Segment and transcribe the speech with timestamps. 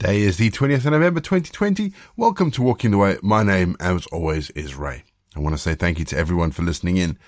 [0.00, 1.92] Today is the 20th of November 2020.
[2.16, 3.18] Welcome to Walking the Way.
[3.22, 5.04] My name, as always, is Ray.
[5.36, 7.18] I want to say thank you to everyone for listening in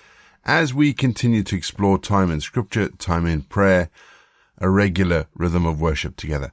[0.43, 3.91] as we continue to explore time in scripture, time in prayer,
[4.57, 6.51] a regular rhythm of worship together.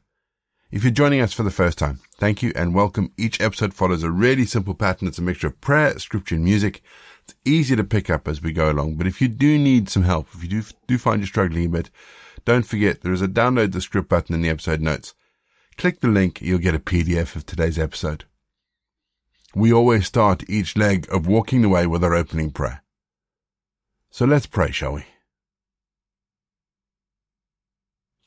[0.70, 3.14] If you're joining us for the first time, thank you and welcome.
[3.16, 5.08] Each episode follows a really simple pattern.
[5.08, 6.82] It's a mixture of prayer, scripture, and music.
[7.24, 10.02] It's easy to pick up as we go along, but if you do need some
[10.02, 11.88] help, if you do, do find you're struggling a bit,
[12.44, 15.14] don't forget there is a download the script button in the episode notes.
[15.80, 18.26] Click the link, you'll get a PDF of today's episode.
[19.54, 22.82] We always start each leg of walking the way with our opening prayer.
[24.10, 25.04] So let's pray, shall we?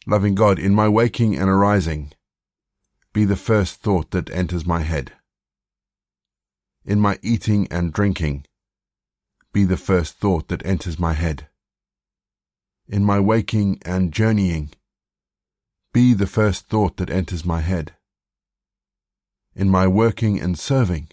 [0.08, 2.14] Loving God, in my waking and arising,
[3.14, 5.12] be the first thought that enters my head.
[6.84, 8.48] In my eating and drinking,
[9.54, 11.50] be the first thought that enters my head.
[12.88, 14.72] In my waking and journeying,
[15.94, 17.94] be the first thought that enters my head.
[19.56, 21.10] In my working and serving,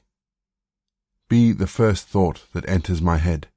[1.29, 3.49] be the first thought that enters my head.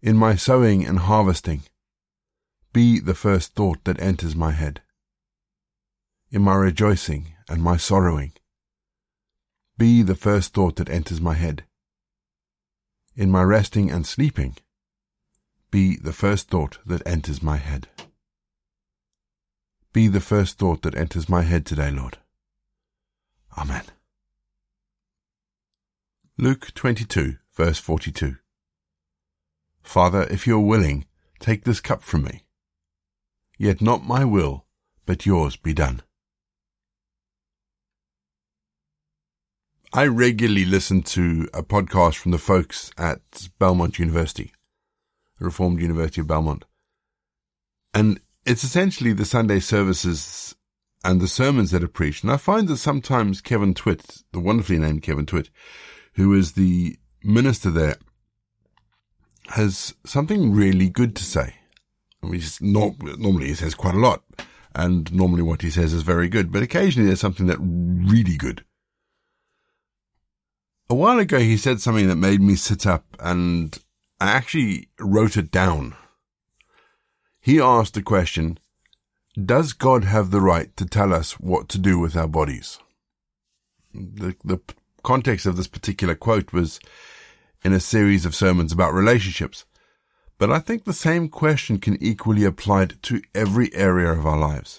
[0.00, 1.62] In my sowing and harvesting,
[2.72, 4.80] be the first thought that enters my head.
[6.30, 8.34] In my rejoicing and my sorrowing,
[9.76, 11.64] be the first thought that enters my head.
[13.16, 14.56] In my resting and sleeping,
[15.72, 17.88] be the first thought that enters my head.
[19.92, 22.18] Be the first thought that enters my head today, Lord.
[23.56, 23.84] Amen.
[26.36, 28.36] Luke 22, verse 42.
[29.82, 31.06] Father, if you are willing,
[31.40, 32.44] take this cup from me.
[33.58, 34.66] Yet not my will,
[35.06, 36.02] but yours be done.
[39.92, 44.52] I regularly listen to a podcast from the folks at Belmont University,
[45.38, 46.66] the Reformed University of Belmont.
[47.94, 50.56] And it's essentially the Sunday services
[51.04, 52.24] and the sermons that are preached.
[52.24, 55.50] And I find that sometimes Kevin Twit, the wonderfully named Kevin Twit,
[56.14, 57.96] who is the minister there,
[59.48, 61.56] has something really good to say.
[62.22, 64.24] Mean, not, normally he says quite a lot,
[64.74, 68.64] and normally what he says is very good, but occasionally there's something that really good.
[70.90, 73.78] A while ago, he said something that made me sit up and
[74.20, 75.94] I actually wrote it down.
[77.48, 78.58] He asked the question,
[79.42, 82.78] does God have the right to tell us what to do with our bodies?
[83.94, 84.58] The, the
[85.02, 86.78] context of this particular quote was
[87.64, 89.64] in a series of sermons about relationships.
[90.36, 94.78] But I think the same question can equally apply to every area of our lives.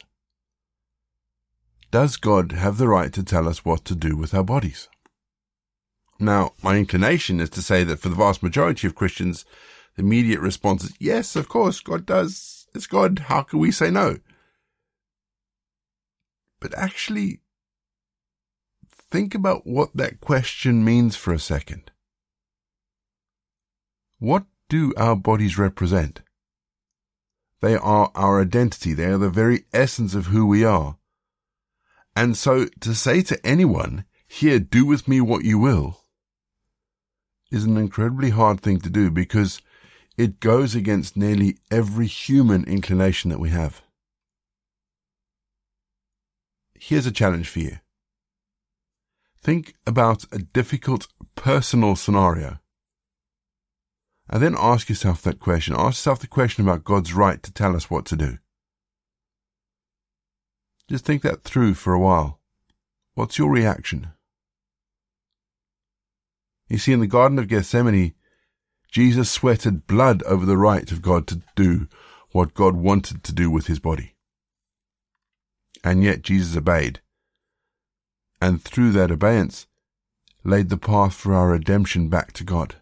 [1.90, 4.90] Does God have the right to tell us what to do with our bodies?
[6.19, 9.44] Now, my inclination is to say that for the vast majority of Christians,
[9.96, 12.57] the immediate response is, yes, of course, God does.
[12.74, 13.19] It's God.
[13.28, 14.18] How can we say no?
[16.59, 17.41] But actually,
[19.12, 21.91] think about what that question means for a second.
[24.19, 26.22] What do our bodies represent?
[27.62, 28.94] They are our identity.
[28.94, 30.97] They are the very essence of who we are.
[32.16, 36.01] And so to say to anyone, here, do with me what you will,
[37.51, 39.62] is an incredibly hard thing to do because
[40.19, 43.81] it goes against nearly every human inclination that we have.
[46.78, 47.78] Here's a challenge for you.
[49.41, 52.59] Think about a difficult personal scenario
[54.30, 55.74] and then ask yourself that question.
[55.74, 58.40] Ask yourself the question about God's right to tell us what to do.
[60.90, 62.41] Just think that through for a while.
[63.13, 64.09] What's your reaction?
[66.68, 68.16] You see, in the Garden of Gethsemane,
[68.91, 71.88] Jesus sweated blood over the right of God to do
[72.31, 74.16] what God wanted to do with his body.
[75.83, 77.00] And yet Jesus obeyed.
[78.41, 79.67] And through that obedience,
[80.44, 82.75] laid the path for our redemption back to God.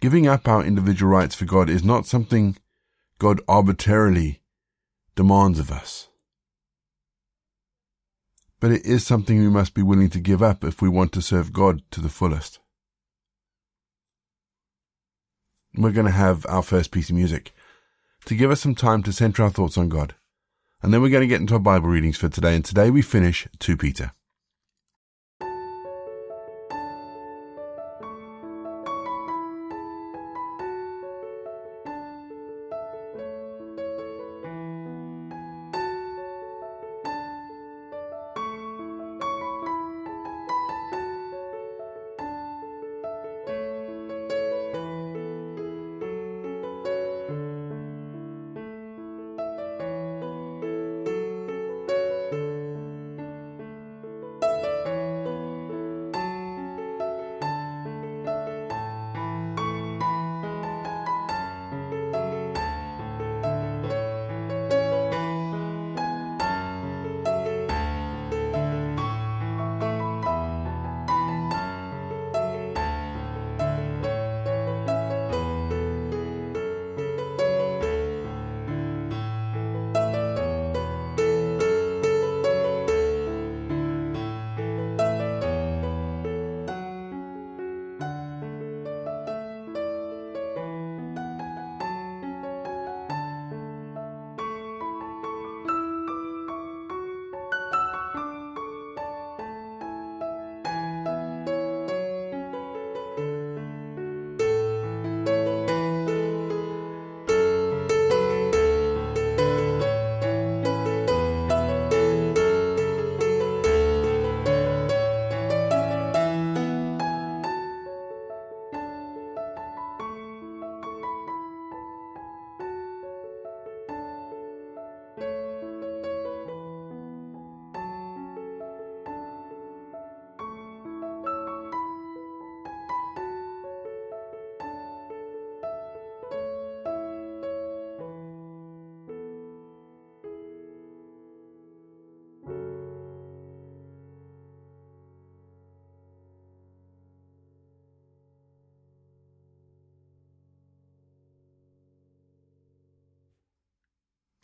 [0.00, 2.56] Giving up our individual rights for God is not something
[3.18, 4.42] God arbitrarily
[5.16, 6.08] demands of us.
[8.60, 11.22] But it is something we must be willing to give up if we want to
[11.22, 12.60] serve God to the fullest.
[15.74, 17.52] We're going to have our first piece of music
[18.24, 20.14] to give us some time to center our thoughts on God.
[20.82, 22.54] And then we're going to get into our Bible readings for today.
[22.54, 24.12] And today we finish 2 Peter.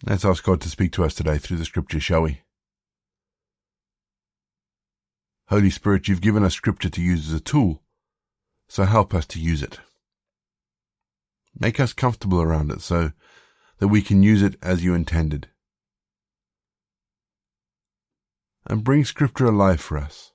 [0.07, 2.43] Let's ask God to speak to us today through the scripture, shall we?
[5.49, 7.83] Holy Spirit, you've given us scripture to use as a tool,
[8.69, 9.81] so help us to use it.
[11.59, 13.13] Make us comfortable around it so
[13.79, 15.49] that we can use it as you intended.
[18.67, 20.33] And bring scripture alive for us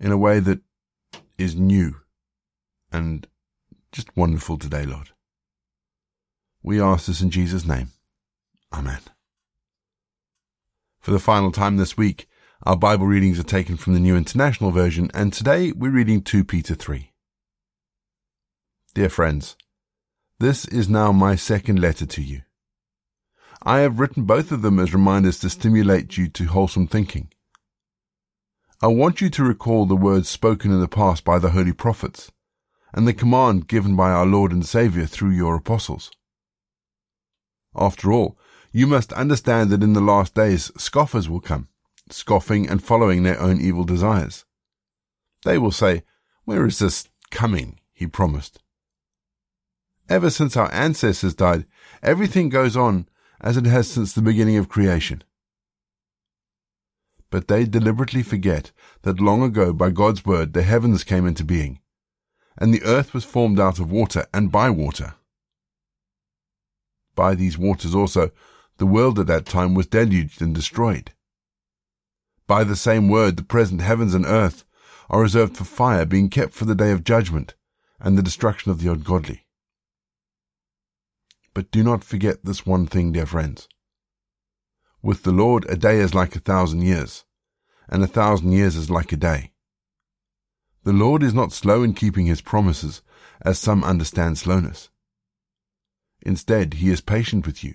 [0.00, 0.60] in a way that
[1.36, 1.96] is new
[2.90, 3.26] and
[3.92, 5.10] just wonderful today, Lord.
[6.62, 7.90] We ask this in Jesus' name.
[8.72, 9.00] Amen.
[11.00, 12.28] For the final time this week,
[12.64, 16.44] our Bible readings are taken from the New International Version, and today we're reading 2
[16.44, 17.12] Peter 3.
[18.94, 19.56] Dear friends,
[20.40, 22.42] this is now my second letter to you.
[23.62, 27.30] I have written both of them as reminders to stimulate you to wholesome thinking.
[28.82, 32.30] I want you to recall the words spoken in the past by the holy prophets,
[32.92, 36.10] and the command given by our Lord and Saviour through your apostles.
[37.74, 38.38] After all,
[38.72, 41.68] you must understand that in the last days scoffers will come
[42.10, 44.44] scoffing and following their own evil desires.
[45.44, 46.02] They will say,
[46.44, 47.80] Where is this coming?
[47.92, 48.60] He promised.
[50.08, 51.66] Ever since our ancestors died,
[52.02, 53.08] everything goes on
[53.40, 55.22] as it has since the beginning of creation.
[57.30, 58.72] But they deliberately forget
[59.02, 61.80] that long ago, by God's word, the heavens came into being,
[62.56, 65.14] and the earth was formed out of water and by water.
[67.14, 68.30] By these waters also,
[68.78, 71.12] the world at that time was deluged and destroyed.
[72.46, 74.64] By the same word, the present heavens and earth
[75.10, 77.54] are reserved for fire, being kept for the day of judgment
[78.00, 79.44] and the destruction of the ungodly.
[81.54, 83.68] But do not forget this one thing, dear friends.
[85.02, 87.24] With the Lord, a day is like a thousand years,
[87.88, 89.52] and a thousand years is like a day.
[90.84, 93.02] The Lord is not slow in keeping his promises,
[93.42, 94.88] as some understand slowness.
[96.22, 97.74] Instead, he is patient with you,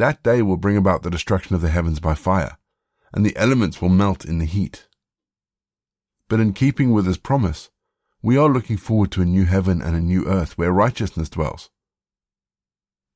[0.00, 2.56] That day will bring about the destruction of the heavens by fire,
[3.12, 4.88] and the elements will melt in the heat.
[6.26, 7.68] But in keeping with his promise,
[8.22, 11.68] we are looking forward to a new heaven and a new earth where righteousness dwells.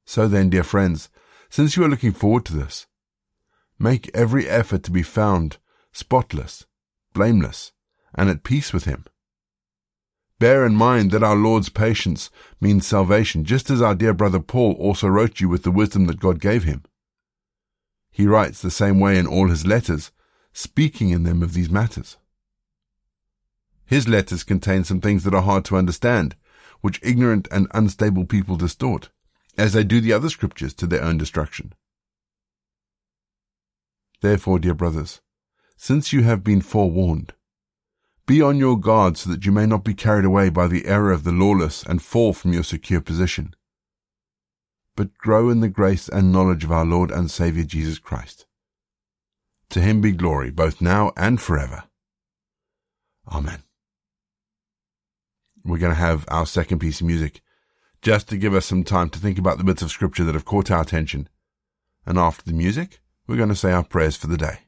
[0.04, 1.08] So then, dear friends,
[1.48, 2.86] since you are looking forward to this,
[3.78, 5.56] make every effort to be found
[5.90, 6.66] spotless,
[7.14, 7.72] blameless,
[8.14, 9.06] and at peace with him.
[10.44, 14.74] Bear in mind that our Lord's patience means salvation, just as our dear brother Paul
[14.74, 16.82] also wrote you with the wisdom that God gave him.
[18.10, 20.10] He writes the same way in all his letters,
[20.52, 22.18] speaking in them of these matters.
[23.86, 26.36] His letters contain some things that are hard to understand,
[26.82, 29.08] which ignorant and unstable people distort,
[29.56, 31.72] as they do the other scriptures to their own destruction.
[34.20, 35.22] Therefore, dear brothers,
[35.78, 37.32] since you have been forewarned,
[38.26, 41.12] be on your guard so that you may not be carried away by the error
[41.12, 43.54] of the lawless and fall from your secure position
[44.96, 48.46] but grow in the grace and knowledge of our Lord and Saviour Jesus Christ.
[49.70, 51.84] To him be glory, both now and forever.
[53.28, 53.62] Amen.
[55.64, 57.40] We're going to have our second piece of music,
[58.02, 60.44] just to give us some time to think about the bits of scripture that have
[60.44, 61.28] caught our attention.
[62.06, 64.58] And after the music, we're going to say our prayers for the day.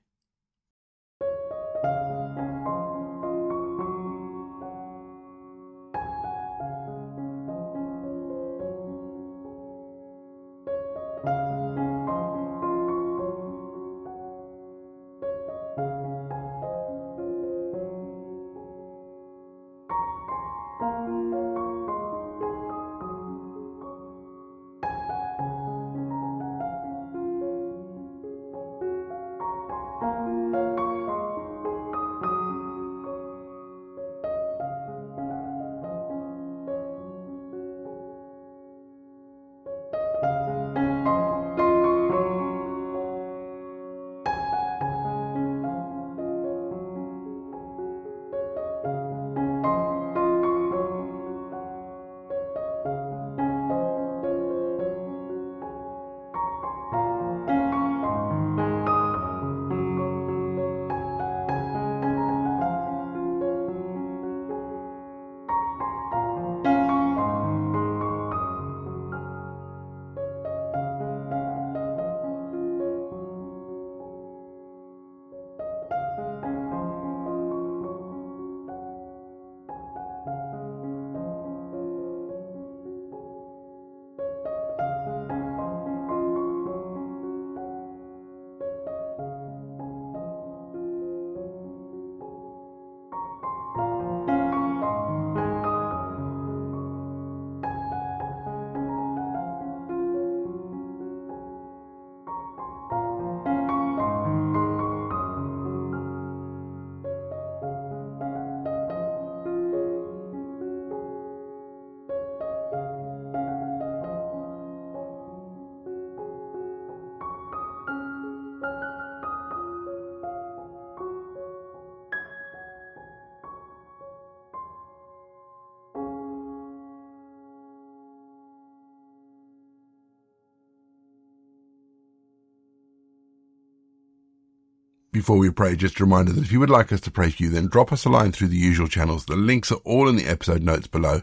[135.17, 137.43] Before we pray, just a reminder that if you would like us to pray for
[137.43, 139.25] you, then drop us a line through the usual channels.
[139.25, 141.23] The links are all in the episode notes below.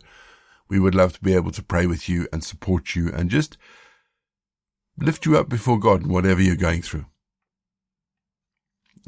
[0.67, 3.55] We would love to be able to pray with you and support you and just
[4.97, 7.05] lift you up before God in whatever you're going through.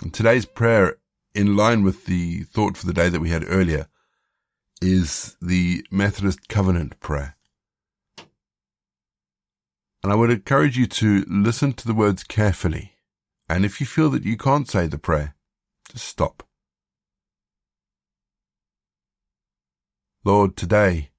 [0.03, 0.97] And today's prayer,
[1.33, 3.87] in line with the thought for the day that we had earlier,
[4.83, 7.35] is the Methodist Covenant prayer.
[10.03, 12.94] And I would encourage you to listen to the words carefully
[13.47, 15.35] and if you feel that you can't say the prayer,
[15.91, 16.43] just stop.
[20.23, 21.11] Lord, today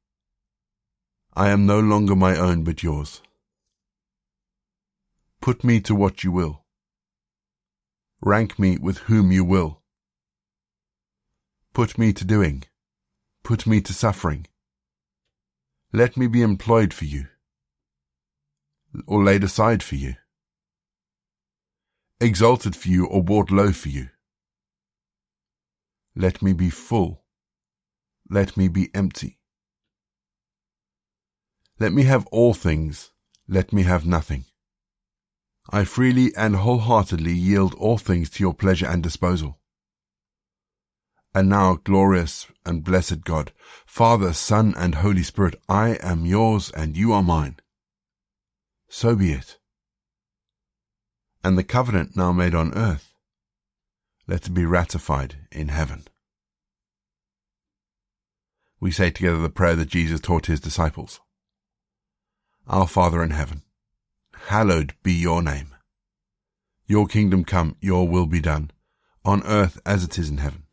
[1.34, 3.22] I am no longer my own but yours.
[5.40, 6.64] Put me to what you will.
[8.20, 9.82] Rank me with whom you will.
[11.72, 12.64] Put me to doing.
[13.44, 14.46] Put me to suffering.
[15.92, 17.28] Let me be employed for you,
[19.06, 20.16] or laid aside for you
[22.26, 24.10] exalted for you or brought low for you.
[26.14, 27.22] Let me be full.
[28.28, 29.38] Let me be empty.
[31.78, 33.12] Let me have all things.
[33.48, 34.44] Let me have nothing.
[35.70, 39.58] I freely and wholeheartedly yield all things to your pleasure and disposal.
[41.34, 43.52] And now, glorious and blessed God,
[43.84, 47.56] Father, Son, and Holy Spirit, I am yours and you are mine.
[48.88, 49.58] So be it
[51.46, 53.14] and the covenant now made on earth,
[54.26, 56.02] let it be ratified in heaven.
[58.80, 61.20] We say together the prayer that Jesus taught his disciples.
[62.66, 63.62] Our Father in heaven,
[64.48, 65.72] hallowed be your name.
[66.88, 68.72] Your kingdom come, your will be done,
[69.24, 70.64] on earth as it is in heaven.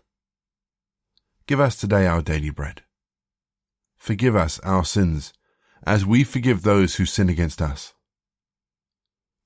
[1.46, 2.82] Give us today our daily bread.
[3.96, 5.34] Forgive us our sins,
[5.86, 7.94] as we forgive those who sin against us